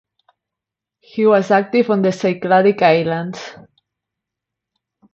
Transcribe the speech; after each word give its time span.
He 0.99 1.27
was 1.27 1.51
active 1.51 1.91
on 1.91 2.01
the 2.01 2.09
Cycladic 2.09 2.81
Islands. 2.81 3.53